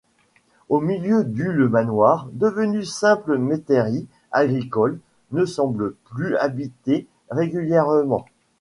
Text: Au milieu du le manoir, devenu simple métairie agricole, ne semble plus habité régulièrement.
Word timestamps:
Au 0.69 0.79
milieu 0.79 1.23
du 1.23 1.51
le 1.51 1.69
manoir, 1.69 2.27
devenu 2.33 2.85
simple 2.85 3.37
métairie 3.37 4.07
agricole, 4.31 4.97
ne 5.31 5.45
semble 5.45 5.93
plus 6.05 6.35
habité 6.37 7.05
régulièrement. 7.29 8.25